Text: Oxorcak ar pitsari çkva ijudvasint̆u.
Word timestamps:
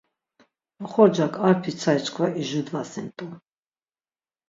Oxorcak 0.83 1.33
ar 1.47 1.55
pitsari 1.63 2.01
çkva 2.05 2.27
ijudvasint̆u. 2.41 3.27